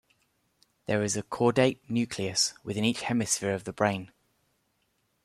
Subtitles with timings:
[0.87, 4.11] There is a caudate nucleus within each hemisphere of the brain.